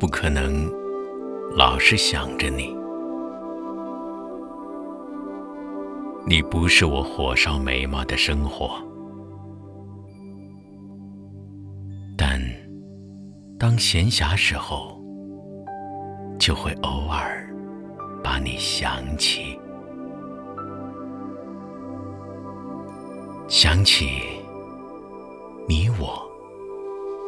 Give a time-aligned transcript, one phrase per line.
[0.00, 0.66] 不可能
[1.54, 2.74] 老是想着你。
[6.26, 8.70] 你不是我火烧眉毛的生活，
[12.16, 12.40] 但
[13.58, 14.98] 当闲暇时候，
[16.38, 17.46] 就会偶尔
[18.24, 19.60] 把你想起，
[23.48, 24.22] 想起
[25.68, 26.26] 你我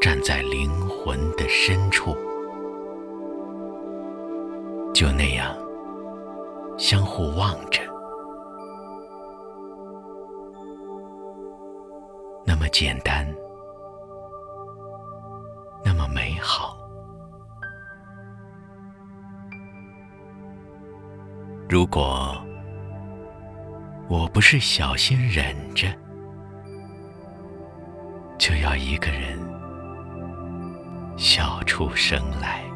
[0.00, 1.89] 站在灵魂的深
[6.80, 7.82] 相互望着。
[12.46, 13.30] 那么简单，
[15.84, 16.78] 那么美好。
[21.68, 22.34] 如果
[24.08, 25.86] 我不是小心忍着，
[28.38, 29.38] 就要一个人
[31.18, 32.69] 笑出声来。